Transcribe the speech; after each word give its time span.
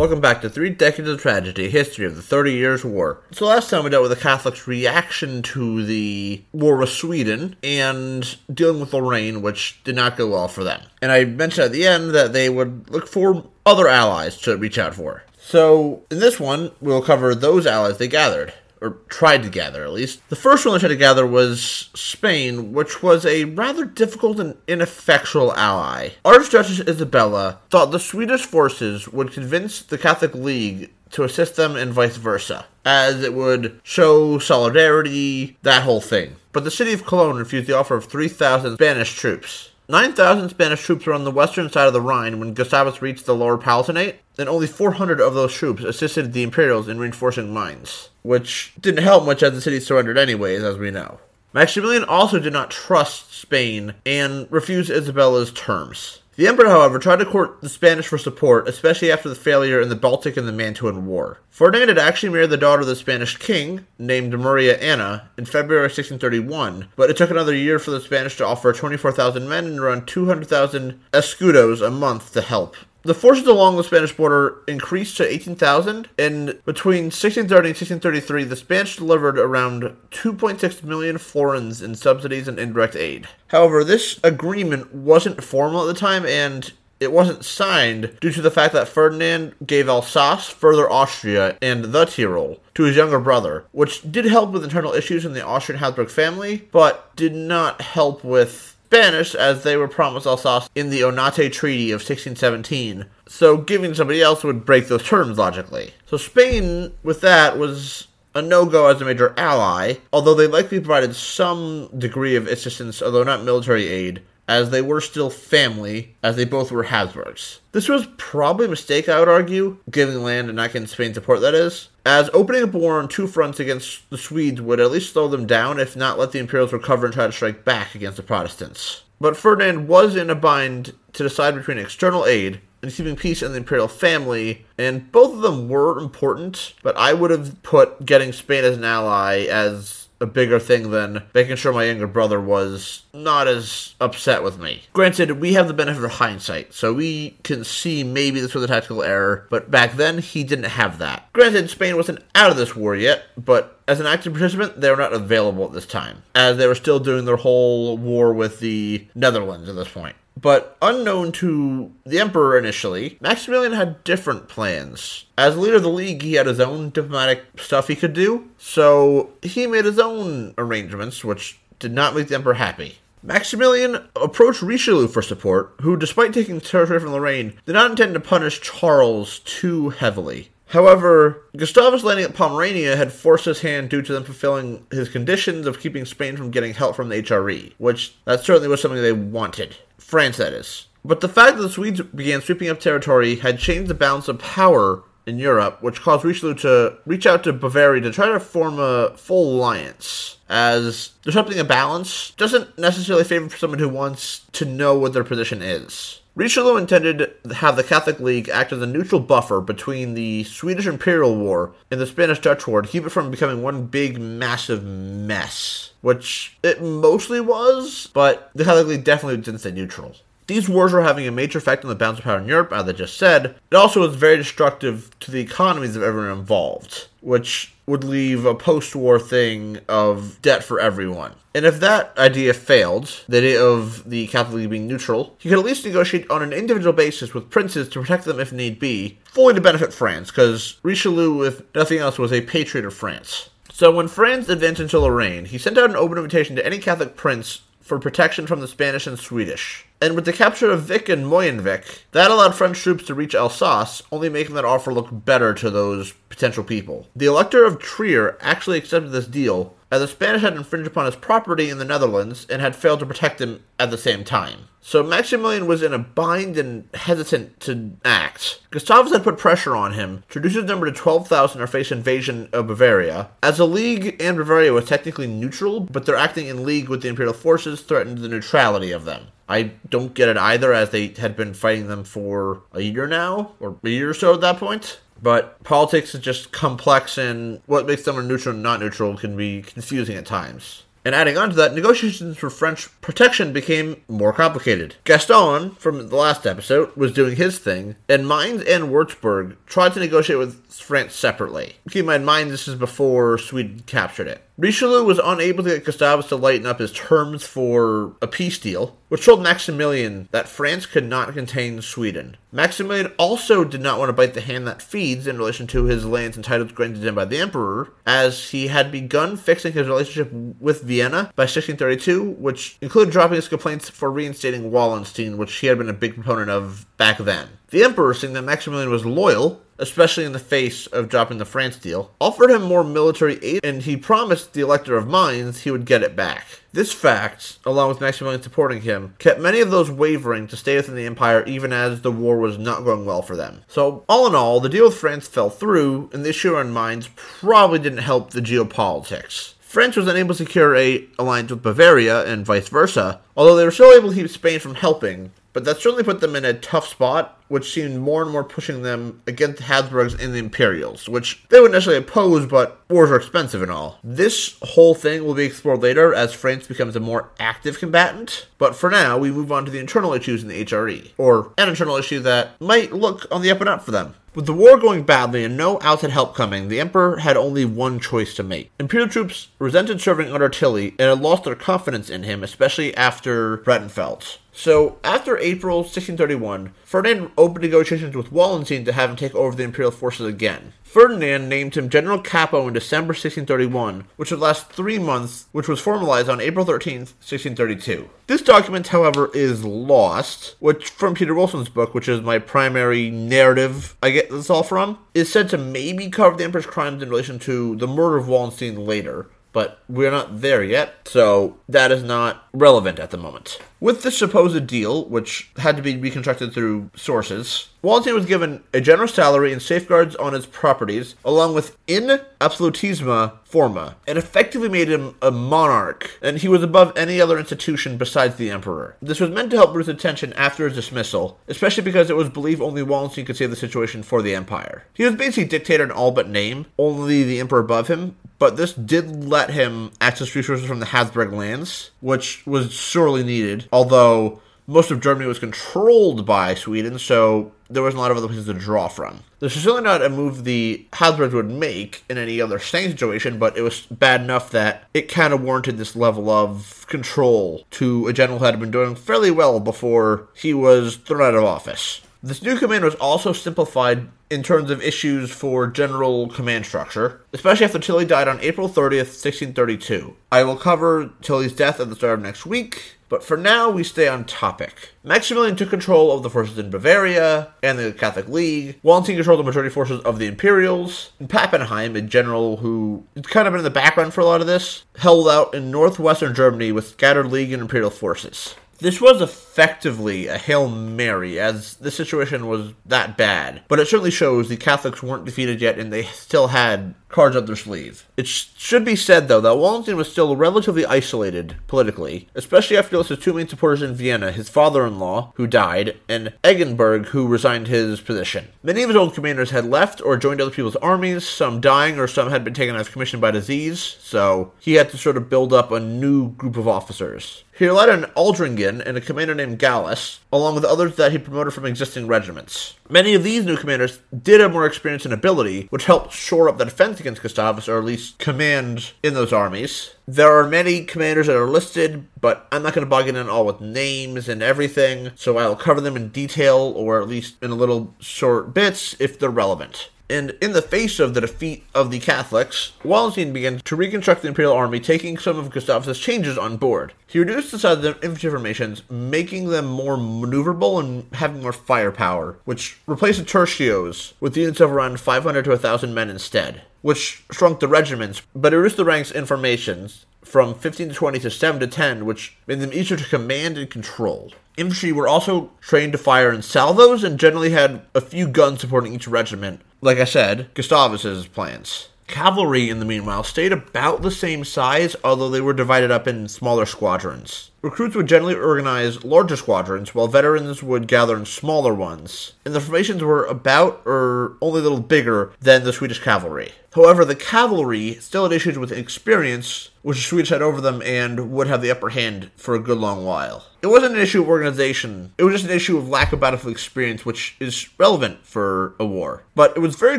Welcome 0.00 0.22
back 0.22 0.40
to 0.40 0.48
Three 0.48 0.70
Decades 0.70 1.10
of 1.10 1.20
Tragedy, 1.20 1.68
History 1.68 2.06
of 2.06 2.16
the 2.16 2.22
Thirty 2.22 2.54
Years' 2.54 2.86
War. 2.86 3.20
So 3.32 3.44
last 3.44 3.68
time 3.68 3.84
we 3.84 3.90
dealt 3.90 4.00
with 4.00 4.12
the 4.12 4.16
Catholics' 4.16 4.66
reaction 4.66 5.42
to 5.42 5.84
the 5.84 6.42
war 6.54 6.78
with 6.78 6.88
Sweden 6.88 7.54
and 7.62 8.38
dealing 8.50 8.80
with 8.80 8.94
Lorraine, 8.94 9.42
which 9.42 9.78
did 9.84 9.94
not 9.94 10.16
go 10.16 10.28
well 10.28 10.48
for 10.48 10.64
them. 10.64 10.80
And 11.02 11.12
I 11.12 11.26
mentioned 11.26 11.66
at 11.66 11.72
the 11.72 11.86
end 11.86 12.12
that 12.12 12.32
they 12.32 12.48
would 12.48 12.88
look 12.88 13.08
for 13.08 13.44
other 13.66 13.88
allies 13.88 14.38
to 14.38 14.56
reach 14.56 14.78
out 14.78 14.94
for. 14.94 15.22
So 15.38 16.02
in 16.10 16.18
this 16.18 16.40
one, 16.40 16.70
we'll 16.80 17.02
cover 17.02 17.34
those 17.34 17.66
allies 17.66 17.98
they 17.98 18.08
gathered 18.08 18.54
or 18.80 18.98
tried 19.08 19.42
to 19.42 19.50
gather 19.50 19.84
at 19.84 19.92
least. 19.92 20.26
The 20.28 20.36
first 20.36 20.64
one 20.64 20.74
they 20.74 20.80
tried 20.80 20.88
to 20.88 20.96
gather 20.96 21.26
was 21.26 21.90
Spain, 21.94 22.72
which 22.72 23.02
was 23.02 23.26
a 23.26 23.44
rather 23.44 23.84
difficult 23.84 24.40
and 24.40 24.56
ineffectual 24.66 25.52
ally. 25.54 26.10
Archduchess 26.24 26.80
Isabella 26.80 27.58
thought 27.70 27.90
the 27.90 27.98
Swedish 27.98 28.44
forces 28.44 29.08
would 29.08 29.32
convince 29.32 29.82
the 29.82 29.98
Catholic 29.98 30.34
League 30.34 30.90
to 31.10 31.24
assist 31.24 31.56
them 31.56 31.76
and 31.76 31.92
vice 31.92 32.16
versa, 32.16 32.66
as 32.84 33.22
it 33.22 33.34
would 33.34 33.80
show 33.82 34.38
solidarity, 34.38 35.56
that 35.62 35.82
whole 35.82 36.00
thing. 36.00 36.36
But 36.52 36.64
the 36.64 36.70
city 36.70 36.92
of 36.92 37.04
Cologne 37.04 37.36
refused 37.36 37.66
the 37.66 37.76
offer 37.76 37.96
of 37.96 38.06
3,000 38.06 38.74
Spanish 38.74 39.14
troops. 39.14 39.70
9,000 39.90 40.50
Spanish 40.50 40.84
troops 40.84 41.04
were 41.04 41.12
on 41.12 41.24
the 41.24 41.32
western 41.32 41.68
side 41.68 41.88
of 41.88 41.92
the 41.92 42.00
Rhine 42.00 42.38
when 42.38 42.54
Gustavus 42.54 43.02
reached 43.02 43.26
the 43.26 43.34
Lower 43.34 43.58
Palatinate, 43.58 44.18
and 44.38 44.48
only 44.48 44.68
400 44.68 45.20
of 45.20 45.34
those 45.34 45.52
troops 45.52 45.82
assisted 45.82 46.32
the 46.32 46.44
Imperials 46.44 46.86
in 46.86 47.00
reinforcing 47.00 47.52
Mainz, 47.52 48.10
which 48.22 48.72
didn't 48.80 49.02
help 49.02 49.24
much 49.24 49.42
as 49.42 49.52
the 49.52 49.60
city 49.60 49.80
surrendered 49.80 50.16
anyways, 50.16 50.62
as 50.62 50.78
we 50.78 50.92
know. 50.92 51.18
Maximilian 51.52 52.04
also 52.04 52.38
did 52.38 52.52
not 52.52 52.70
trust 52.70 53.34
Spain 53.34 53.94
and 54.06 54.46
refused 54.48 54.90
Isabella's 54.90 55.52
terms. 55.52 56.20
The 56.40 56.48
emperor, 56.48 56.70
however, 56.70 56.98
tried 56.98 57.18
to 57.18 57.26
court 57.26 57.60
the 57.60 57.68
Spanish 57.68 58.06
for 58.06 58.16
support, 58.16 58.66
especially 58.66 59.12
after 59.12 59.28
the 59.28 59.34
failure 59.34 59.78
in 59.78 59.90
the 59.90 59.94
Baltic 59.94 60.38
and 60.38 60.48
the 60.48 60.52
Mantuan 60.52 61.04
War. 61.04 61.42
Ferdinand 61.50 61.88
had 61.88 61.98
actually 61.98 62.30
married 62.30 62.48
the 62.48 62.56
daughter 62.56 62.80
of 62.80 62.86
the 62.86 62.96
Spanish 62.96 63.36
king, 63.36 63.86
named 63.98 64.32
Maria 64.32 64.78
Anna, 64.78 65.28
in 65.36 65.44
February 65.44 65.88
1631, 65.88 66.88
but 66.96 67.10
it 67.10 67.18
took 67.18 67.30
another 67.30 67.54
year 67.54 67.78
for 67.78 67.90
the 67.90 68.00
Spanish 68.00 68.38
to 68.38 68.46
offer 68.46 68.72
24,000 68.72 69.50
men 69.50 69.66
and 69.66 69.78
around 69.78 70.06
200,000 70.06 70.98
escudos 71.12 71.86
a 71.86 71.90
month 71.90 72.32
to 72.32 72.40
help. 72.40 72.74
The 73.02 73.14
forces 73.14 73.46
along 73.46 73.76
the 73.76 73.84
Spanish 73.84 74.14
border 74.14 74.58
increased 74.68 75.16
to 75.16 75.26
18,000, 75.26 76.08
and 76.18 76.46
between 76.64 77.04
1630 77.04 77.68
and 77.68 77.76
1633, 77.76 78.44
the 78.44 78.56
Spanish 78.56 78.96
delivered 78.96 79.38
around 79.38 79.96
2.6 80.10 80.82
million 80.84 81.16
florins 81.16 81.80
in 81.80 81.94
subsidies 81.94 82.46
and 82.46 82.58
indirect 82.58 82.96
aid. 82.96 83.26
However, 83.48 83.84
this 83.84 84.20
agreement 84.22 84.94
wasn't 84.94 85.42
formal 85.42 85.82
at 85.82 85.86
the 85.86 85.98
time, 85.98 86.26
and 86.26 86.72
it 87.00 87.12
wasn't 87.12 87.46
signed 87.46 88.18
due 88.20 88.30
to 88.30 88.42
the 88.42 88.50
fact 88.50 88.74
that 88.74 88.86
Ferdinand 88.86 89.54
gave 89.66 89.88
Alsace, 89.88 90.50
further 90.50 90.90
Austria, 90.90 91.56
and 91.62 91.86
the 91.86 92.04
Tyrol 92.04 92.60
to 92.74 92.82
his 92.82 92.96
younger 92.96 93.18
brother, 93.18 93.64
which 93.72 94.12
did 94.12 94.26
help 94.26 94.50
with 94.50 94.62
internal 94.62 94.92
issues 94.92 95.24
in 95.24 95.32
the 95.32 95.44
Austrian 95.44 95.78
Habsburg 95.78 96.10
family, 96.10 96.68
but 96.70 97.16
did 97.16 97.34
not 97.34 97.80
help 97.80 98.22
with 98.22 98.76
Spanish 98.90 99.36
as 99.36 99.62
they 99.62 99.76
were 99.76 99.86
promised 99.86 100.26
Alsace 100.26 100.68
in 100.74 100.90
the 100.90 101.02
Oñate 101.02 101.52
Treaty 101.52 101.92
of 101.92 102.00
1617. 102.00 103.06
So 103.28 103.56
giving 103.56 103.94
somebody 103.94 104.20
else 104.20 104.42
would 104.42 104.66
break 104.66 104.88
those 104.88 105.04
terms 105.04 105.38
logically. 105.38 105.94
So 106.06 106.16
Spain, 106.16 106.92
with 107.04 107.20
that, 107.20 107.56
was 107.56 108.08
a 108.34 108.42
no-go 108.42 108.88
as 108.88 109.00
a 109.00 109.04
major 109.04 109.32
ally, 109.36 109.94
although 110.12 110.34
they 110.34 110.48
likely 110.48 110.80
provided 110.80 111.14
some 111.14 111.88
degree 111.96 112.34
of 112.34 112.48
assistance, 112.48 113.00
although 113.00 113.22
not 113.22 113.44
military 113.44 113.86
aid, 113.86 114.22
as 114.50 114.70
they 114.70 114.82
were 114.82 115.00
still 115.00 115.30
family, 115.30 116.16
as 116.24 116.34
they 116.34 116.44
both 116.44 116.72
were 116.72 116.82
Habsburgs. 116.82 117.60
This 117.70 117.88
was 117.88 118.08
probably 118.16 118.66
a 118.66 118.70
mistake, 118.70 119.08
I 119.08 119.20
would 119.20 119.28
argue, 119.28 119.78
giving 119.88 120.24
land 120.24 120.48
and 120.48 120.56
not 120.56 120.72
getting 120.72 120.88
Spain 120.88 121.14
support, 121.14 121.40
that 121.42 121.54
is, 121.54 121.88
as 122.04 122.28
opening 122.34 122.64
up 122.64 122.74
war 122.74 122.98
on 122.98 123.06
two 123.06 123.28
fronts 123.28 123.60
against 123.60 124.10
the 124.10 124.18
Swedes 124.18 124.60
would 124.60 124.80
at 124.80 124.90
least 124.90 125.12
slow 125.12 125.28
them 125.28 125.46
down, 125.46 125.78
if 125.78 125.94
not 125.94 126.18
let 126.18 126.32
the 126.32 126.40
Imperials 126.40 126.72
recover 126.72 127.06
and 127.06 127.14
try 127.14 127.26
to 127.26 127.32
strike 127.32 127.64
back 127.64 127.94
against 127.94 128.16
the 128.16 128.24
Protestants. 128.24 129.04
But 129.20 129.36
Ferdinand 129.36 129.86
was 129.86 130.16
in 130.16 130.30
a 130.30 130.34
bind 130.34 130.94
to 131.12 131.22
decide 131.22 131.54
between 131.54 131.78
external 131.78 132.26
aid 132.26 132.60
and 132.82 132.92
keeping 132.92 133.14
peace 133.14 133.42
in 133.42 133.52
the 133.52 133.58
imperial 133.58 133.86
family, 133.86 134.66
and 134.76 135.12
both 135.12 135.32
of 135.32 135.42
them 135.42 135.68
were 135.68 135.96
important, 135.96 136.74
but 136.82 136.96
I 136.96 137.12
would 137.12 137.30
have 137.30 137.62
put 137.62 138.04
getting 138.04 138.32
Spain 138.32 138.64
as 138.64 138.76
an 138.76 138.84
ally 138.84 139.44
as 139.44 139.99
a 140.20 140.26
bigger 140.26 140.58
thing 140.58 140.90
than 140.90 141.22
making 141.34 141.56
sure 141.56 141.72
my 141.72 141.84
younger 141.84 142.06
brother 142.06 142.40
was 142.40 143.02
not 143.14 143.48
as 143.48 143.94
upset 144.00 144.42
with 144.42 144.58
me. 144.58 144.82
Granted, 144.92 145.40
we 145.40 145.54
have 145.54 145.66
the 145.66 145.74
benefit 145.74 146.04
of 146.04 146.12
hindsight, 146.12 146.74
so 146.74 146.92
we 146.92 147.36
can 147.42 147.64
see 147.64 148.04
maybe 148.04 148.40
this 148.40 148.54
was 148.54 148.64
a 148.64 148.68
tactical 148.68 149.02
error, 149.02 149.46
but 149.50 149.70
back 149.70 149.94
then 149.94 150.18
he 150.18 150.44
didn't 150.44 150.64
have 150.64 150.98
that. 150.98 151.32
Granted, 151.32 151.70
Spain 151.70 151.96
wasn't 151.96 152.22
out 152.34 152.50
of 152.50 152.56
this 152.56 152.76
war 152.76 152.94
yet, 152.94 153.24
but 153.36 153.80
as 153.88 153.98
an 154.00 154.06
active 154.06 154.32
participant, 154.32 154.80
they 154.80 154.90
were 154.90 154.96
not 154.96 155.12
available 155.12 155.64
at 155.64 155.72
this 155.72 155.86
time, 155.86 156.22
as 156.34 156.56
they 156.56 156.66
were 156.66 156.74
still 156.74 157.00
doing 157.00 157.24
their 157.24 157.36
whole 157.36 157.96
war 157.96 158.32
with 158.32 158.60
the 158.60 159.06
Netherlands 159.14 159.68
at 159.68 159.74
this 159.74 159.88
point. 159.88 160.16
But 160.40 160.76
unknown 160.80 161.32
to 161.32 161.92
the 162.04 162.18
Emperor 162.18 162.56
initially, 162.56 163.18
Maximilian 163.20 163.72
had 163.72 164.02
different 164.04 164.48
plans. 164.48 165.26
As 165.36 165.58
leader 165.58 165.76
of 165.76 165.82
the 165.82 165.88
League, 165.88 166.22
he 166.22 166.34
had 166.34 166.46
his 166.46 166.60
own 166.60 166.90
diplomatic 166.90 167.44
stuff 167.56 167.88
he 167.88 167.96
could 167.96 168.12
do, 168.12 168.48
so 168.56 169.30
he 169.42 169.66
made 169.66 169.84
his 169.84 169.98
own 169.98 170.54
arrangements, 170.56 171.24
which 171.24 171.58
did 171.78 171.92
not 171.92 172.14
make 172.14 172.28
the 172.28 172.34
Emperor 172.34 172.54
happy. 172.54 172.98
Maximilian 173.22 174.08
approached 174.16 174.62
Richelieu 174.62 175.06
for 175.06 175.20
support, 175.20 175.74
who, 175.82 175.96
despite 175.96 176.32
taking 176.32 176.60
territory 176.60 177.00
from 177.00 177.12
Lorraine, 177.12 177.58
did 177.66 177.72
not 177.74 177.90
intend 177.90 178.14
to 178.14 178.20
punish 178.20 178.62
Charles 178.62 179.40
too 179.40 179.90
heavily. 179.90 180.50
However, 180.68 181.42
Gustavus 181.56 182.04
landing 182.04 182.24
at 182.24 182.34
Pomerania 182.34 182.96
had 182.96 183.12
forced 183.12 183.44
his 183.44 183.60
hand 183.60 183.90
due 183.90 184.02
to 184.02 184.12
them 184.12 184.22
fulfilling 184.22 184.86
his 184.92 185.08
conditions 185.08 185.66
of 185.66 185.80
keeping 185.80 186.04
Spain 186.04 186.36
from 186.36 186.52
getting 186.52 186.74
help 186.74 186.94
from 186.94 187.08
the 187.08 187.20
HRE, 187.20 187.72
which 187.78 188.14
that 188.24 188.44
certainly 188.44 188.68
was 188.68 188.80
something 188.80 189.02
they 189.02 189.12
wanted. 189.12 189.76
France, 190.00 190.38
that 190.38 190.52
is. 190.52 190.86
But 191.04 191.20
the 191.20 191.28
fact 191.28 191.56
that 191.56 191.62
the 191.62 191.70
Swedes 191.70 192.00
began 192.00 192.42
sweeping 192.42 192.68
up 192.68 192.80
territory 192.80 193.36
had 193.36 193.58
changed 193.58 193.88
the 193.88 193.94
balance 193.94 194.28
of 194.28 194.38
power 194.38 195.02
in 195.26 195.38
Europe, 195.38 195.82
which 195.82 196.02
caused 196.02 196.24
Richelieu 196.24 196.54
to 196.56 196.98
reach 197.06 197.26
out 197.26 197.44
to 197.44 197.52
Bavaria 197.52 198.02
to 198.02 198.10
try 198.10 198.28
to 198.28 198.40
form 198.40 198.78
a 198.78 199.16
full 199.16 199.56
alliance. 199.56 200.36
As 200.48 201.10
disrupting 201.22 201.58
a 201.58 201.64
balance 201.64 202.32
doesn't 202.32 202.78
necessarily 202.78 203.24
favor 203.24 203.56
someone 203.56 203.78
who 203.78 203.88
wants 203.88 204.40
to 204.52 204.64
know 204.64 204.98
what 204.98 205.12
their 205.12 205.24
position 205.24 205.62
is. 205.62 206.19
Richelieu 206.36 206.76
intended 206.76 207.32
to 207.44 207.54
have 207.54 207.76
the 207.76 207.82
Catholic 207.82 208.20
League 208.20 208.48
act 208.48 208.72
as 208.72 208.80
a 208.80 208.86
neutral 208.86 209.20
buffer 209.20 209.60
between 209.60 210.14
the 210.14 210.44
Swedish 210.44 210.86
Imperial 210.86 211.36
War 211.36 211.74
and 211.90 212.00
the 212.00 212.06
Spanish 212.06 212.38
Dutch 212.38 212.66
War 212.66 212.82
to 212.82 212.88
keep 212.88 213.04
it 213.04 213.10
from 213.10 213.30
becoming 213.30 213.62
one 213.62 213.86
big, 213.86 214.18
massive 214.20 214.84
mess. 214.84 215.92
Which 216.02 216.56
it 216.62 216.80
mostly 216.80 217.40
was, 217.40 218.08
but 218.14 218.50
the 218.54 218.64
Catholic 218.64 218.86
League 218.86 219.04
definitely 219.04 219.38
didn't 219.38 219.60
stay 219.60 219.72
neutral. 219.72 220.14
These 220.50 220.68
wars 220.68 220.92
were 220.92 221.04
having 221.04 221.28
a 221.28 221.30
major 221.30 221.58
effect 221.58 221.84
on 221.84 221.90
the 221.90 221.94
balance 221.94 222.18
of 222.18 222.24
power 222.24 222.40
in 222.40 222.48
Europe, 222.48 222.72
as 222.72 222.88
I 222.88 222.90
just 222.90 223.16
said. 223.16 223.54
It 223.70 223.76
also 223.76 224.00
was 224.00 224.16
very 224.16 224.36
destructive 224.36 225.08
to 225.20 225.30
the 225.30 225.38
economies 225.38 225.94
of 225.94 226.02
everyone 226.02 226.36
involved, 226.36 227.06
which 227.20 227.72
would 227.86 228.02
leave 228.02 228.44
a 228.44 228.56
post 228.56 228.96
war 228.96 229.20
thing 229.20 229.78
of 229.88 230.42
debt 230.42 230.64
for 230.64 230.80
everyone. 230.80 231.34
And 231.54 231.64
if 231.64 231.78
that 231.78 232.18
idea 232.18 232.52
failed, 232.52 233.22
the 233.28 233.38
idea 233.38 233.64
of 233.64 234.10
the 234.10 234.26
Catholic 234.26 234.56
League 234.56 234.70
being 234.70 234.88
neutral, 234.88 235.36
he 235.38 235.48
could 235.48 235.60
at 235.60 235.64
least 235.64 235.84
negotiate 235.84 236.28
on 236.28 236.42
an 236.42 236.52
individual 236.52 236.94
basis 236.94 237.32
with 237.32 237.48
princes 237.48 237.88
to 237.90 238.00
protect 238.00 238.24
them 238.24 238.40
if 238.40 238.52
need 238.52 238.80
be, 238.80 239.20
fully 239.26 239.54
to 239.54 239.60
benefit 239.60 239.94
France, 239.94 240.32
because 240.32 240.80
Richelieu, 240.82 241.42
if 241.42 241.62
nothing 241.76 241.98
else, 241.98 242.18
was 242.18 242.32
a 242.32 242.40
patriot 242.40 242.84
of 242.84 242.92
France. 242.92 243.50
So 243.70 243.92
when 243.92 244.08
France 244.08 244.48
advanced 244.48 244.80
into 244.80 244.98
Lorraine, 244.98 245.44
he 245.44 245.58
sent 245.58 245.78
out 245.78 245.90
an 245.90 245.96
open 245.96 246.18
invitation 246.18 246.56
to 246.56 246.66
any 246.66 246.78
Catholic 246.78 247.14
prince 247.14 247.60
for 247.80 248.00
protection 248.00 248.48
from 248.48 248.58
the 248.58 248.66
Spanish 248.66 249.06
and 249.06 249.16
Swedish. 249.16 249.86
And 250.02 250.14
with 250.14 250.24
the 250.24 250.32
capture 250.32 250.70
of 250.70 250.84
Vic 250.84 251.10
and 251.10 251.26
Moyenvic, 251.26 252.04
that 252.12 252.30
allowed 252.30 252.54
French 252.54 252.78
troops 252.78 253.04
to 253.04 253.14
reach 253.14 253.34
Alsace, 253.34 254.02
only 254.10 254.30
making 254.30 254.54
that 254.54 254.64
offer 254.64 254.94
look 254.94 255.08
better 255.10 255.52
to 255.52 255.68
those 255.68 256.12
potential 256.30 256.64
people. 256.64 257.06
The 257.14 257.26
Elector 257.26 257.66
of 257.66 257.78
Trier 257.78 258.38
actually 258.40 258.78
accepted 258.78 259.10
this 259.10 259.26
deal, 259.26 259.74
as 259.90 260.00
the 260.00 260.08
Spanish 260.08 260.40
had 260.40 260.54
infringed 260.54 260.86
upon 260.86 261.04
his 261.04 261.16
property 261.16 261.68
in 261.68 261.76
the 261.76 261.84
Netherlands 261.84 262.46
and 262.48 262.62
had 262.62 262.76
failed 262.76 263.00
to 263.00 263.06
protect 263.06 263.42
him 263.42 263.62
at 263.78 263.90
the 263.90 263.98
same 263.98 264.24
time. 264.24 264.60
So 264.80 265.02
Maximilian 265.02 265.66
was 265.66 265.82
in 265.82 265.92
a 265.92 265.98
bind 265.98 266.56
and 266.56 266.88
hesitant 266.94 267.60
to 267.60 267.92
act. 268.02 268.60
Gustavus 268.70 269.12
had 269.12 269.22
put 269.22 269.36
pressure 269.36 269.76
on 269.76 269.92
him 269.92 270.24
to 270.30 270.38
reduce 270.38 270.54
his 270.54 270.64
number 270.64 270.86
to 270.86 270.92
12,000 270.92 271.60
or 271.60 271.66
face 271.66 271.92
invasion 271.92 272.48
of 272.54 272.68
Bavaria. 272.68 273.28
As 273.42 273.58
the 273.58 273.66
League 273.66 274.16
and 274.18 274.38
Bavaria 274.38 274.72
was 274.72 274.86
technically 274.86 275.26
neutral, 275.26 275.80
but 275.80 276.06
their 276.06 276.16
acting 276.16 276.46
in 276.46 276.64
league 276.64 276.88
with 276.88 277.02
the 277.02 277.08
Imperial 277.08 277.34
forces 277.34 277.82
threatened 277.82 278.18
the 278.18 278.28
neutrality 278.28 278.92
of 278.92 279.04
them. 279.04 279.26
I 279.50 279.72
don't 279.88 280.14
get 280.14 280.28
it 280.28 280.36
either, 280.38 280.72
as 280.72 280.90
they 280.90 281.08
had 281.08 281.36
been 281.36 281.52
fighting 281.52 281.88
them 281.88 282.04
for 282.04 282.62
a 282.72 282.80
year 282.80 283.06
now, 283.06 283.52
or 283.58 283.76
a 283.82 283.88
year 283.88 284.10
or 284.10 284.14
so 284.14 284.32
at 284.32 284.40
that 284.40 284.58
point. 284.58 285.00
But 285.22 285.62
politics 285.64 286.14
is 286.14 286.20
just 286.20 286.52
complex, 286.52 287.18
and 287.18 287.60
what 287.66 287.86
makes 287.86 288.04
someone 288.04 288.28
neutral 288.28 288.54
and 288.54 288.62
not 288.62 288.80
neutral 288.80 289.16
can 289.16 289.36
be 289.36 289.62
confusing 289.62 290.16
at 290.16 290.24
times. 290.24 290.84
And 291.04 291.14
adding 291.14 291.38
on 291.38 291.48
to 291.50 291.56
that, 291.56 291.74
negotiations 291.74 292.36
for 292.36 292.50
French 292.50 292.88
protection 293.00 293.54
became 293.54 294.02
more 294.06 294.34
complicated. 294.34 294.96
Gaston, 295.04 295.70
from 295.76 296.08
the 296.08 296.16
last 296.16 296.46
episode, 296.46 296.94
was 296.94 297.12
doing 297.12 297.36
his 297.36 297.58
thing, 297.58 297.96
and 298.08 298.28
Mainz 298.28 298.62
and 298.62 298.90
Würzburg 298.90 299.56
tried 299.66 299.94
to 299.94 300.00
negotiate 300.00 300.38
with 300.38 300.62
France 300.70 301.14
separately. 301.14 301.76
Keep 301.90 302.08
in 302.08 302.24
mind, 302.24 302.50
this 302.50 302.68
is 302.68 302.74
before 302.74 303.38
Sweden 303.38 303.82
captured 303.86 304.28
it. 304.28 304.42
Richelieu 304.60 305.02
was 305.02 305.18
unable 305.24 305.64
to 305.64 305.70
get 305.70 305.86
Gustavus 305.86 306.28
to 306.28 306.36
lighten 306.36 306.66
up 306.66 306.80
his 306.80 306.92
terms 306.92 307.46
for 307.46 308.14
a 308.20 308.26
peace 308.26 308.58
deal, 308.58 308.98
which 309.08 309.24
told 309.24 309.42
Maximilian 309.42 310.28
that 310.32 310.50
France 310.50 310.84
could 310.84 311.06
not 311.06 311.32
contain 311.32 311.80
Sweden. 311.80 312.36
Maximilian 312.52 313.10
also 313.18 313.64
did 313.64 313.80
not 313.80 313.98
want 313.98 314.10
to 314.10 314.12
bite 314.12 314.34
the 314.34 314.42
hand 314.42 314.66
that 314.66 314.82
feeds 314.82 315.26
in 315.26 315.38
relation 315.38 315.66
to 315.68 315.84
his 315.84 316.04
lands 316.04 316.36
and 316.36 316.44
titles 316.44 316.72
granted 316.72 317.02
him 317.02 317.14
by 317.14 317.24
the 317.24 317.38
emperor, 317.38 317.94
as 318.04 318.50
he 318.50 318.66
had 318.66 318.92
begun 318.92 319.38
fixing 319.38 319.72
his 319.72 319.86
relationship 319.86 320.30
with 320.60 320.82
Vienna 320.82 321.32
by 321.36 321.44
1632, 321.44 322.22
which 322.32 322.76
included 322.82 323.12
dropping 323.12 323.36
his 323.36 323.48
complaints 323.48 323.88
for 323.88 324.10
reinstating 324.10 324.70
Wallenstein, 324.70 325.38
which 325.38 325.54
he 325.56 325.68
had 325.68 325.78
been 325.78 325.88
a 325.88 325.94
big 325.94 326.16
proponent 326.16 326.50
of 326.50 326.84
back 326.98 327.16
then. 327.16 327.48
The 327.70 327.84
emperor, 327.84 328.12
seeing 328.12 328.34
that 328.34 328.42
Maximilian 328.42 328.90
was 328.90 329.06
loyal, 329.06 329.62
especially 329.80 330.24
in 330.24 330.32
the 330.32 330.38
face 330.38 330.86
of 330.86 331.08
dropping 331.08 331.38
the 331.38 331.44
France 331.44 331.76
deal, 331.76 332.12
offered 332.20 332.50
him 332.50 332.62
more 332.62 332.84
military 332.84 333.42
aid, 333.42 333.64
and 333.64 333.82
he 333.82 333.96
promised 333.96 334.52
the 334.52 334.60
Elector 334.60 334.96
of 334.96 335.08
Mainz 335.08 335.62
he 335.62 335.70
would 335.70 335.84
get 335.84 336.02
it 336.02 336.14
back. 336.14 336.46
This 336.72 336.92
fact, 336.92 337.58
along 337.66 337.88
with 337.88 338.00
Maximilian 338.00 338.42
supporting 338.42 338.82
him, 338.82 339.14
kept 339.18 339.40
many 339.40 339.60
of 339.60 339.72
those 339.72 339.90
wavering 339.90 340.46
to 340.48 340.56
stay 340.56 340.76
within 340.76 340.94
the 340.94 341.06
empire 341.06 341.44
even 341.46 341.72
as 341.72 342.02
the 342.02 342.12
war 342.12 342.38
was 342.38 342.58
not 342.58 342.84
going 342.84 343.04
well 343.04 343.22
for 343.22 343.34
them. 343.34 343.62
So, 343.66 344.04
all 344.08 344.28
in 344.28 344.36
all, 344.36 344.60
the 344.60 344.68
deal 344.68 344.84
with 344.84 344.96
France 344.96 345.26
fell 345.26 345.50
through, 345.50 346.10
and 346.12 346.24
the 346.24 346.30
issue 346.30 346.54
on 346.54 346.72
Mainz 346.72 347.08
probably 347.16 347.80
didn't 347.80 347.98
help 347.98 348.30
the 348.30 348.40
geopolitics. 348.40 349.54
France 349.70 349.94
was 349.94 350.08
unable 350.08 350.34
to 350.34 350.44
secure 350.44 350.74
a 350.74 351.06
alliance 351.16 351.50
with 351.50 351.62
Bavaria 351.62 352.24
and 352.24 352.44
vice 352.44 352.68
versa, 352.68 353.20
although 353.36 353.54
they 353.54 353.64
were 353.64 353.70
still 353.70 353.92
able 353.92 354.10
to 354.10 354.16
keep 354.16 354.28
Spain 354.28 354.58
from 354.58 354.74
helping, 354.74 355.30
but 355.52 355.64
that 355.64 355.78
certainly 355.78 356.04
put 356.04 356.20
them 356.20 356.36
in 356.36 356.44
a 356.44 356.54
tough 356.54 356.88
spot, 356.88 357.40
which 357.48 357.72
seemed 357.72 357.98
more 357.98 358.22
and 358.22 358.30
more 358.30 358.44
pushing 358.44 358.82
them 358.82 359.20
against 359.26 359.58
the 359.58 359.64
Habsburgs 359.64 360.14
and 360.14 360.32
the 360.32 360.38
Imperials, 360.38 361.08
which 361.08 361.42
they 361.48 361.58
wouldn't 361.58 361.72
necessarily 361.72 362.02
oppose, 362.02 362.46
but 362.46 362.80
wars 362.88 363.10
are 363.10 363.16
expensive 363.16 363.62
and 363.62 363.70
all. 363.70 363.98
This 364.04 364.56
whole 364.62 364.94
thing 364.94 365.24
will 365.24 365.34
be 365.34 365.44
explored 365.44 365.82
later 365.82 366.14
as 366.14 366.32
France 366.32 366.66
becomes 366.66 366.94
a 366.94 367.00
more 367.00 367.30
active 367.40 367.78
combatant, 367.78 368.46
but 368.58 368.76
for 368.76 368.90
now, 368.90 369.18
we 369.18 369.30
move 369.30 369.50
on 369.50 369.64
to 369.64 369.70
the 369.70 369.80
internal 369.80 370.12
issues 370.12 370.42
in 370.42 370.48
the 370.48 370.64
HRE, 370.64 371.10
or 371.18 371.52
an 371.58 371.68
internal 371.68 371.96
issue 371.96 372.20
that 372.20 372.60
might 372.60 372.92
look 372.92 373.26
on 373.32 373.42
the 373.42 373.50
up 373.50 373.60
and 373.60 373.68
up 373.68 373.82
for 373.82 373.90
them. 373.90 374.14
With 374.32 374.46
the 374.46 374.52
war 374.52 374.78
going 374.78 375.02
badly 375.02 375.42
and 375.42 375.56
no 375.56 375.80
outside 375.82 376.12
help 376.12 376.36
coming, 376.36 376.68
the 376.68 376.78
Emperor 376.78 377.16
had 377.16 377.36
only 377.36 377.64
one 377.64 377.98
choice 377.98 378.32
to 378.34 378.44
make. 378.44 378.70
Imperial 378.78 379.08
troops 379.08 379.48
resented 379.58 380.00
serving 380.00 380.30
under 380.30 380.48
Tilly 380.48 380.94
and 381.00 381.08
had 381.08 381.20
lost 381.20 381.42
their 381.42 381.56
confidence 381.56 382.08
in 382.08 382.22
him, 382.22 382.44
especially 382.44 382.96
after 382.96 383.58
Breitenfeld. 383.58 384.38
So, 384.52 385.00
after 385.02 385.36
April 385.38 385.78
1631, 385.78 386.72
Ferdinand 386.84 387.32
opened 387.36 387.64
negotiations 387.64 388.14
with 388.14 388.30
Wallenstein 388.30 388.84
to 388.84 388.92
have 388.92 389.10
him 389.10 389.16
take 389.16 389.34
over 389.34 389.56
the 389.56 389.64
imperial 389.64 389.90
forces 389.90 390.26
again. 390.26 390.74
Ferdinand 390.90 391.48
named 391.48 391.76
him 391.76 391.88
General 391.88 392.20
Capo 392.20 392.66
in 392.66 392.74
December 392.74 393.12
1631, 393.12 394.06
which 394.16 394.32
would 394.32 394.40
last 394.40 394.72
three 394.72 394.98
months, 394.98 395.46
which 395.52 395.68
was 395.68 395.78
formalized 395.78 396.28
on 396.28 396.40
April 396.40 396.64
13, 396.64 397.02
1632. 397.02 398.10
This 398.26 398.42
document, 398.42 398.88
however, 398.88 399.30
is 399.32 399.64
lost, 399.64 400.56
which 400.58 400.90
from 400.90 401.14
Peter 401.14 401.32
Wilson's 401.32 401.68
book, 401.68 401.94
which 401.94 402.08
is 402.08 402.22
my 402.22 402.40
primary 402.40 403.08
narrative 403.08 403.96
I 404.02 404.10
get 404.10 404.30
this 404.30 404.50
all 404.50 404.64
from, 404.64 404.98
is 405.14 405.30
said 405.32 405.48
to 405.50 405.58
maybe 405.58 406.10
cover 406.10 406.36
the 406.36 406.42
Emperor's 406.42 406.66
crimes 406.66 407.04
in 407.04 407.08
relation 407.08 407.38
to 407.40 407.76
the 407.76 407.86
murder 407.86 408.16
of 408.16 408.26
Wallenstein 408.26 408.84
later 408.84 409.28
but 409.52 409.80
we're 409.88 410.10
not 410.12 410.40
there 410.40 410.62
yet, 410.62 411.08
so 411.08 411.58
that 411.68 411.90
is 411.90 412.04
not 412.04 412.46
relevant 412.52 413.00
at 413.00 413.10
the 413.10 413.16
moment. 413.16 413.58
With 413.80 414.02
the 414.02 414.10
supposed 414.10 414.66
deal, 414.66 415.06
which 415.06 415.50
had 415.56 415.76
to 415.76 415.82
be 415.82 415.96
reconstructed 415.96 416.52
through 416.52 416.90
sources, 416.94 417.70
Wallenstein 417.82 418.14
was 418.14 418.26
given 418.26 418.62
a 418.74 418.80
generous 418.82 419.14
salary 419.14 419.54
and 419.54 419.62
safeguards 419.62 420.14
on 420.16 420.34
his 420.34 420.44
properties, 420.44 421.14
along 421.24 421.54
with 421.54 421.78
in 421.86 422.20
absolutissima 422.42 423.38
forma, 423.44 423.96
and 424.06 424.18
effectively 424.18 424.68
made 424.68 424.88
him 424.88 425.14
a 425.22 425.30
monarch, 425.30 426.18
and 426.20 426.38
he 426.38 426.48
was 426.48 426.62
above 426.62 426.92
any 426.94 427.22
other 427.22 427.38
institution 427.38 427.96
besides 427.96 428.36
the 428.36 428.50
emperor. 428.50 428.96
This 429.00 429.18
was 429.18 429.30
meant 429.30 429.50
to 429.52 429.56
help 429.56 429.74
reduce 429.74 429.88
attention 429.88 430.34
after 430.34 430.66
his 430.68 430.76
dismissal, 430.76 431.38
especially 431.48 431.82
because 431.82 432.10
it 432.10 432.16
was 432.16 432.28
believed 432.28 432.60
only 432.60 432.82
Wallenstein 432.82 433.24
could 433.24 433.38
save 433.38 433.48
the 433.48 433.56
situation 433.56 434.02
for 434.02 434.20
the 434.20 434.34
empire. 434.34 434.84
He 434.92 435.04
was 435.04 435.14
basically 435.14 435.46
dictator 435.46 435.84
in 435.84 435.90
all 435.90 436.10
but 436.10 436.28
name, 436.28 436.66
only 436.78 437.24
the 437.24 437.40
emperor 437.40 437.60
above 437.60 437.88
him, 437.88 438.16
but 438.38 438.56
this 438.56 438.72
did 438.72 439.24
let 439.24 439.50
him 439.50 439.90
access 440.00 440.34
resources 440.34 440.66
from 440.66 440.80
the 440.80 440.86
Habsburg 440.86 441.32
lands, 441.32 441.90
which 442.00 442.46
was 442.46 442.74
sorely 442.74 443.22
needed, 443.22 443.68
although 443.72 444.40
most 444.66 444.90
of 444.90 445.00
Germany 445.00 445.26
was 445.26 445.38
controlled 445.38 446.24
by 446.24 446.54
Sweden, 446.54 446.98
so 446.98 447.52
there 447.68 447.82
wasn't 447.82 447.98
a 447.98 448.02
lot 448.02 448.10
of 448.10 448.16
other 448.16 448.28
places 448.28 448.46
to 448.46 448.54
draw 448.54 448.88
from. 448.88 449.20
This 449.40 449.56
is 449.56 449.62
certainly 449.62 449.82
not 449.82 450.02
a 450.02 450.08
move 450.08 450.44
the 450.44 450.86
Habsburgs 450.92 451.34
would 451.34 451.50
make 451.50 452.04
in 452.08 452.18
any 452.18 452.40
other 452.40 452.58
same 452.58 452.90
situation, 452.90 453.38
but 453.38 453.56
it 453.56 453.62
was 453.62 453.86
bad 453.86 454.20
enough 454.20 454.50
that 454.50 454.84
it 454.94 455.08
kind 455.08 455.32
of 455.32 455.42
warranted 455.42 455.78
this 455.78 455.96
level 455.96 456.30
of 456.30 456.86
control 456.88 457.64
to 457.72 458.06
a 458.06 458.12
general 458.12 458.38
who 458.38 458.44
had 458.44 458.60
been 458.60 458.70
doing 458.70 458.94
fairly 458.94 459.30
well 459.30 459.60
before 459.60 460.28
he 460.34 460.54
was 460.54 460.96
thrown 460.96 461.22
out 461.22 461.34
of 461.34 461.44
office. 461.44 462.02
This 462.22 462.42
new 462.42 462.58
command 462.58 462.84
was 462.84 462.96
also 462.96 463.32
simplified 463.32 464.08
in 464.28 464.42
terms 464.42 464.70
of 464.70 464.82
issues 464.82 465.30
for 465.30 465.66
general 465.66 466.28
command 466.28 466.66
structure, 466.66 467.22
especially 467.32 467.64
after 467.64 467.78
Tilly 467.78 468.04
died 468.04 468.28
on 468.28 468.38
April 468.40 468.68
30th, 468.68 469.16
1632. 469.16 470.16
I 470.30 470.44
will 470.44 470.56
cover 470.56 471.10
Tilly's 471.22 471.54
death 471.54 471.80
at 471.80 471.88
the 471.88 471.96
start 471.96 472.18
of 472.18 472.22
next 472.22 472.44
week, 472.44 472.96
but 473.10 473.22
for 473.22 473.36
now 473.36 473.68
we 473.68 473.84
stay 473.84 474.08
on 474.08 474.24
topic. 474.24 474.94
Maximilian 475.04 475.56
took 475.56 475.68
control 475.68 476.12
of 476.12 476.22
the 476.22 476.30
forces 476.30 476.56
in 476.58 476.70
Bavaria 476.70 477.52
and 477.62 477.78
the 477.78 477.92
Catholic 477.92 478.28
League, 478.28 478.80
Wallenstein 478.82 479.16
controlled 479.16 479.40
the 479.40 479.44
majority 479.44 479.68
forces 479.68 480.00
of 480.00 480.18
the 480.18 480.26
Imperials, 480.26 481.10
and 481.18 481.28
Pappenheim, 481.28 481.96
a 481.96 482.00
general 482.00 482.58
who 482.58 483.04
kind 483.24 483.46
of 483.46 483.52
been 483.52 483.60
in 483.60 483.64
the 483.64 483.70
background 483.70 484.14
for 484.14 484.22
a 484.22 484.24
lot 484.24 484.40
of 484.40 484.46
this, 484.46 484.84
held 484.96 485.28
out 485.28 485.54
in 485.54 485.70
northwestern 485.70 486.34
Germany 486.34 486.72
with 486.72 486.88
scattered 486.88 487.26
League 487.30 487.52
and 487.52 487.60
Imperial 487.60 487.90
forces. 487.90 488.54
This 488.78 488.98
was 488.98 489.20
effectively 489.20 490.26
a 490.26 490.38
Hail 490.38 490.66
Mary, 490.66 491.38
as 491.38 491.76
the 491.76 491.90
situation 491.90 492.46
was 492.46 492.72
that 492.86 493.18
bad. 493.18 493.60
But 493.68 493.78
it 493.78 493.88
certainly 493.88 494.10
shows 494.10 494.48
the 494.48 494.56
Catholics 494.56 495.02
weren't 495.02 495.26
defeated 495.26 495.60
yet 495.60 495.78
and 495.78 495.92
they 495.92 496.04
still 496.04 496.48
had 496.48 496.94
cards 497.10 497.36
up 497.36 497.46
their 497.46 497.56
sleeve. 497.56 498.06
It 498.16 498.26
sh- 498.26 498.48
should 498.56 498.84
be 498.84 498.96
said, 498.96 499.28
though, 499.28 499.40
that 499.40 499.56
Wallenstein 499.56 499.96
was 499.96 500.10
still 500.10 500.36
relatively 500.36 500.86
isolated 500.86 501.56
politically, 501.66 502.28
especially 502.34 502.76
after 502.76 502.90
he 502.90 502.96
lost 502.96 503.08
his 503.08 503.18
two 503.18 503.32
main 503.32 503.48
supporters 503.48 503.82
in 503.82 503.94
Vienna 503.94 504.32
his 504.32 504.48
father 504.48 504.86
in 504.86 504.98
law, 504.98 505.32
who 505.34 505.46
died, 505.46 505.96
and 506.08 506.32
Eggenberg, 506.44 507.06
who 507.06 507.26
resigned 507.26 507.66
his 507.66 508.00
position. 508.00 508.48
Many 508.62 508.82
of 508.82 508.90
his 508.90 508.96
old 508.96 509.14
commanders 509.14 509.50
had 509.50 509.66
left 509.66 510.00
or 510.00 510.16
joined 510.16 510.40
other 510.40 510.50
people's 510.50 510.76
armies, 510.76 511.26
some 511.28 511.60
dying 511.60 511.98
or 511.98 512.06
some 512.06 512.30
had 512.30 512.44
been 512.44 512.54
taken 512.54 512.74
out 512.74 512.80
of 512.80 512.92
commission 512.92 513.20
by 513.20 513.30
disease, 513.30 513.80
so 513.80 514.52
he 514.60 514.74
had 514.74 514.90
to 514.90 514.98
sort 514.98 515.16
of 515.16 515.28
build 515.28 515.52
up 515.52 515.70
a 515.72 515.80
new 515.80 516.30
group 516.32 516.56
of 516.56 516.68
officers. 516.68 517.44
He 517.58 517.66
relied 517.66 517.90
on 517.90 518.04
Aldringen 518.16 518.80
and 518.86 518.96
a 518.96 519.02
commander 519.02 519.34
named 519.34 519.58
Gallas, 519.58 520.20
along 520.32 520.54
with 520.54 520.64
others 520.64 520.96
that 520.96 521.12
he 521.12 521.18
promoted 521.18 521.52
from 521.52 521.66
existing 521.66 522.06
regiments. 522.06 522.74
Many 522.90 523.14
of 523.14 523.22
these 523.22 523.44
new 523.44 523.56
commanders 523.56 524.00
did 524.20 524.40
have 524.40 524.52
more 524.52 524.66
experience 524.66 525.04
and 525.04 525.14
ability, 525.14 525.68
which 525.70 525.84
helped 525.84 526.12
shore 526.12 526.48
up 526.48 526.58
the 526.58 526.64
defense 526.64 526.98
against 526.98 527.22
Gustavus, 527.22 527.68
or 527.68 527.78
at 527.78 527.84
least 527.84 528.18
command 528.18 528.90
in 529.00 529.14
those 529.14 529.32
armies. 529.32 529.94
There 530.08 530.36
are 530.36 530.48
many 530.48 530.84
commanders 530.84 531.28
that 531.28 531.36
are 531.36 531.46
listed, 531.46 532.08
but 532.20 532.48
I'm 532.50 532.64
not 532.64 532.74
going 532.74 532.84
to 532.84 532.90
bog 532.90 533.06
in 533.06 533.16
all 533.16 533.46
with 533.46 533.60
names 533.60 534.28
and 534.28 534.42
everything, 534.42 535.12
so 535.14 535.38
I'll 535.38 535.54
cover 535.54 535.80
them 535.80 535.96
in 535.96 536.08
detail, 536.08 536.56
or 536.58 537.00
at 537.00 537.06
least 537.06 537.36
in 537.40 537.52
a 537.52 537.54
little 537.54 537.94
short 538.00 538.52
bits 538.52 538.96
if 538.98 539.20
they're 539.20 539.30
relevant 539.30 539.90
and 540.10 540.36
in 540.40 540.52
the 540.52 540.60
face 540.60 540.98
of 540.98 541.14
the 541.14 541.20
defeat 541.20 541.64
of 541.74 541.90
the 541.90 542.00
Catholics, 542.00 542.72
Wallenstein 542.84 543.32
began 543.32 543.60
to 543.60 543.76
reconstruct 543.76 544.22
the 544.22 544.28
Imperial 544.28 544.52
Army, 544.52 544.80
taking 544.80 545.16
some 545.16 545.38
of 545.38 545.50
Gustavus' 545.50 545.98
changes 545.98 546.36
on 546.36 546.56
board. 546.56 546.92
He 547.06 547.20
reduced 547.20 547.52
the 547.52 547.58
size 547.58 547.76
of 547.76 547.82
the 547.82 547.96
infantry 548.02 548.30
formations, 548.30 548.82
making 548.90 549.48
them 549.48 549.66
more 549.66 549.96
maneuverable 549.96 550.80
and 550.80 551.06
having 551.14 551.42
more 551.42 551.52
firepower, 551.52 552.38
which 552.44 552.80
replaced 552.86 553.20
the 553.20 553.24
tertios 553.24 554.12
with 554.20 554.36
units 554.36 554.60
of 554.60 554.72
around 554.72 555.00
500 555.00 555.44
to 555.44 555.50
1,000 555.50 555.94
men 555.94 556.10
instead, 556.10 556.62
which 556.82 557.24
shrunk 557.30 557.60
the 557.60 557.68
regiments, 557.68 558.22
but 558.34 558.52
reduced 558.52 558.76
the 558.76 558.84
ranks 558.84 559.10
in 559.10 559.26
formations 559.26 560.06
from 560.22 560.54
15 560.54 560.90
to 560.90 560.94
20 560.94 561.18
to 561.20 561.30
7 561.30 561.60
to 561.60 561.66
10, 561.66 562.04
which 562.04 562.36
made 562.46 562.60
them 562.60 562.72
easier 562.72 562.96
to 562.96 563.04
command 563.04 563.56
and 563.56 563.70
control. 563.70 564.32
Infantry 564.56 564.92
were 564.92 565.08
also 565.08 565.50
trained 565.60 565.92
to 565.92 565.98
fire 565.98 566.32
in 566.32 566.42
salvos 566.42 567.02
and 567.02 567.18
generally 567.18 567.50
had 567.50 567.82
a 567.94 568.00
few 568.00 568.28
guns 568.28 568.60
supporting 568.60 568.92
each 568.92 569.08
regiment, 569.08 569.60
like 569.80 569.98
I 569.98 570.04
said, 570.04 570.52
Gustavus's 570.54 571.26
plans. 571.26 571.88
Cavalry, 572.06 572.68
in 572.68 572.80
the 572.80 572.84
meanwhile, 572.84 573.22
stayed 573.22 573.52
about 573.52 574.02
the 574.02 574.10
same 574.10 574.44
size, 574.44 574.96
although 575.04 575.30
they 575.30 575.40
were 575.40 575.52
divided 575.52 575.92
up 575.92 576.08
in 576.08 576.26
smaller 576.26 576.66
squadrons. 576.66 577.52
Recruits 577.62 577.94
would 577.94 578.08
generally 578.08 578.34
organize 578.34 579.04
larger 579.04 579.36
squadrons, 579.36 579.94
while 579.94 580.08
veterans 580.08 580.60
would 580.60 580.88
gather 580.88 581.16
in 581.16 581.24
smaller 581.24 581.72
ones, 581.72 582.32
and 582.44 582.52
the 582.52 582.60
formations 582.60 583.04
were 583.04 583.24
about 583.26 583.80
or 583.84 584.36
only 584.40 584.58
a 584.58 584.62
little 584.62 584.80
bigger 584.80 585.32
than 585.40 585.62
the 585.62 585.72
Swedish 585.72 586.00
cavalry. 586.00 586.52
However, 586.72 587.04
the 587.04 587.16
cavalry 587.16 587.94
still 587.94 588.22
had 588.22 588.32
issues 588.32 588.56
with 588.56 588.70
experience, 588.70 589.70
which 589.82 589.98
the 589.98 590.04
Swedes 590.04 590.28
had 590.28 590.40
over 590.40 590.60
them 590.60 590.80
and 590.82 591.32
would 591.32 591.48
have 591.48 591.62
the 591.62 591.70
upper 591.70 591.88
hand 591.88 592.30
for 592.36 592.54
a 592.54 592.60
good 592.60 592.78
long 592.78 593.04
while. 593.04 593.46
It 593.60 593.66
wasn't 593.66 593.96
an 593.96 594.00
issue 594.00 594.22
of 594.22 594.28
organization, 594.28 595.12
it 595.18 595.24
was 595.24 595.34
just 595.34 595.44
an 595.44 595.56
issue 595.56 595.76
of 595.76 595.88
lack 595.88 596.12
of 596.12 596.20
battlefield 596.20 596.52
experience, 596.52 597.04
which 597.04 597.34
is 597.40 597.68
relevant 597.76 598.24
for 598.24 598.74
a 598.78 598.86
war. 598.86 599.24
But 599.34 599.56
it 599.56 599.60
was 599.60 599.74
very 599.74 599.98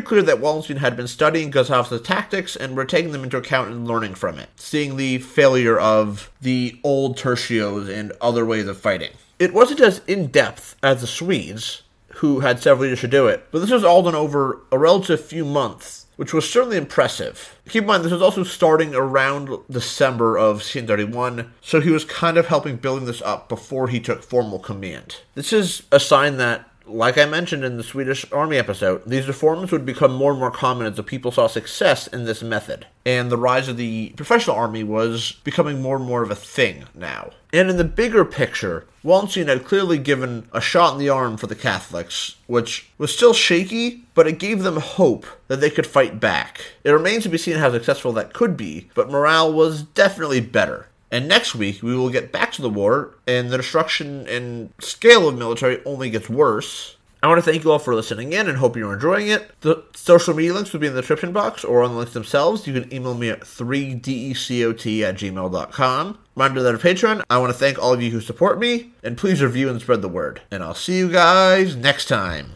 clear 0.00 0.22
that 0.22 0.40
Wallenstein 0.40 0.78
had 0.78 0.96
been 0.96 1.08
studying 1.08 1.50
Gustav's 1.50 2.00
tactics 2.00 2.56
and 2.56 2.74
were 2.74 2.86
taking 2.86 3.12
them 3.12 3.24
into 3.24 3.36
account 3.36 3.70
and 3.70 3.86
learning 3.86 4.14
from 4.14 4.38
it, 4.38 4.48
seeing 4.56 4.96
the 4.96 5.18
failure 5.18 5.78
of 5.78 6.30
the 6.40 6.80
old 6.82 7.18
tertios 7.18 7.92
and 7.92 8.12
other 8.20 8.46
ways 8.46 8.66
of 8.66 8.78
fighting. 8.78 9.12
It 9.38 9.52
wasn't 9.52 9.80
as 9.80 10.00
in 10.06 10.28
depth 10.28 10.76
as 10.82 11.02
the 11.02 11.06
Swedes, 11.06 11.82
who 12.16 12.40
had 12.40 12.62
several 12.62 12.86
years 12.86 13.00
to 13.00 13.08
do 13.08 13.26
it, 13.26 13.46
but 13.50 13.58
this 13.58 13.70
was 13.70 13.84
all 13.84 14.02
done 14.02 14.14
over 14.14 14.60
a 14.70 14.78
relative 14.78 15.22
few 15.22 15.44
months 15.44 16.01
which 16.16 16.34
was 16.34 16.48
certainly 16.48 16.76
impressive. 16.76 17.58
Keep 17.68 17.82
in 17.82 17.86
mind, 17.86 18.04
this 18.04 18.12
was 18.12 18.22
also 18.22 18.44
starting 18.44 18.94
around 18.94 19.50
December 19.70 20.36
of 20.36 20.56
1631, 20.56 21.52
so 21.60 21.80
he 21.80 21.90
was 21.90 22.04
kind 22.04 22.36
of 22.36 22.46
helping 22.46 22.76
building 22.76 23.06
this 23.06 23.22
up 23.22 23.48
before 23.48 23.88
he 23.88 24.00
took 24.00 24.22
formal 24.22 24.58
command. 24.58 25.16
This 25.34 25.52
is 25.52 25.82
a 25.90 26.00
sign 26.00 26.36
that 26.36 26.68
like 26.86 27.18
I 27.18 27.26
mentioned 27.26 27.64
in 27.64 27.76
the 27.76 27.82
Swedish 27.82 28.30
Army 28.32 28.56
episode, 28.56 29.02
these 29.06 29.28
reforms 29.28 29.72
would 29.72 29.86
become 29.86 30.12
more 30.14 30.30
and 30.30 30.40
more 30.40 30.50
common 30.50 30.86
as 30.86 30.96
the 30.96 31.02
people 31.02 31.30
saw 31.30 31.46
success 31.46 32.06
in 32.06 32.24
this 32.24 32.42
method. 32.42 32.86
And 33.04 33.30
the 33.30 33.36
rise 33.36 33.68
of 33.68 33.76
the 33.76 34.10
professional 34.16 34.56
army 34.56 34.84
was 34.84 35.32
becoming 35.44 35.82
more 35.82 35.96
and 35.96 36.04
more 36.04 36.22
of 36.22 36.30
a 36.30 36.36
thing 36.36 36.84
now. 36.94 37.30
And 37.52 37.68
in 37.68 37.76
the 37.76 37.84
bigger 37.84 38.24
picture, 38.24 38.86
Wallenstein 39.02 39.48
had 39.48 39.64
clearly 39.64 39.98
given 39.98 40.48
a 40.52 40.60
shot 40.60 40.94
in 40.94 40.98
the 40.98 41.08
arm 41.08 41.36
for 41.36 41.46
the 41.46 41.54
Catholics, 41.54 42.36
which 42.46 42.88
was 42.98 43.14
still 43.14 43.34
shaky, 43.34 44.04
but 44.14 44.26
it 44.26 44.38
gave 44.38 44.62
them 44.62 44.76
hope 44.76 45.26
that 45.48 45.60
they 45.60 45.70
could 45.70 45.86
fight 45.86 46.20
back. 46.20 46.72
It 46.84 46.90
remains 46.92 47.24
to 47.24 47.28
be 47.28 47.38
seen 47.38 47.56
how 47.56 47.70
successful 47.70 48.12
that 48.12 48.32
could 48.32 48.56
be, 48.56 48.88
but 48.94 49.10
morale 49.10 49.52
was 49.52 49.82
definitely 49.82 50.40
better. 50.40 50.86
And 51.12 51.28
next 51.28 51.54
week, 51.54 51.82
we 51.82 51.94
will 51.94 52.10
get 52.10 52.32
back 52.32 52.52
to 52.52 52.62
the 52.62 52.70
war, 52.70 53.10
and 53.26 53.50
the 53.50 53.58
destruction 53.58 54.26
and 54.26 54.72
scale 54.80 55.28
of 55.28 55.38
military 55.38 55.84
only 55.84 56.08
gets 56.08 56.30
worse. 56.30 56.96
I 57.22 57.28
want 57.28 57.38
to 57.38 57.48
thank 57.48 57.62
you 57.62 57.70
all 57.70 57.78
for 57.78 57.94
listening 57.94 58.32
in 58.32 58.48
and 58.48 58.58
hope 58.58 58.76
you're 58.76 58.92
enjoying 58.92 59.28
it. 59.28 59.52
The 59.60 59.84
social 59.94 60.34
media 60.34 60.54
links 60.54 60.72
will 60.72 60.80
be 60.80 60.88
in 60.88 60.94
the 60.94 61.02
description 61.02 61.32
box 61.32 61.62
or 61.62 61.84
on 61.84 61.92
the 61.92 61.98
links 61.98 62.14
themselves. 62.14 62.66
You 62.66 62.72
can 62.72 62.92
email 62.92 63.14
me 63.14 63.28
at 63.28 63.42
3decot 63.42 65.02
at 65.02 65.14
gmail.com. 65.14 66.18
Reminder 66.34 66.62
that 66.62 66.74
on 66.74 66.80
Patreon, 66.80 67.22
I 67.30 67.38
want 67.38 67.52
to 67.52 67.58
thank 67.58 67.78
all 67.78 67.92
of 67.92 68.02
you 68.02 68.10
who 68.10 68.20
support 68.20 68.58
me, 68.58 68.90
and 69.04 69.16
please 69.16 69.40
review 69.40 69.68
and 69.68 69.80
spread 69.80 70.02
the 70.02 70.08
word. 70.08 70.40
And 70.50 70.64
I'll 70.64 70.74
see 70.74 70.96
you 70.98 71.12
guys 71.12 71.76
next 71.76 72.06
time. 72.06 72.50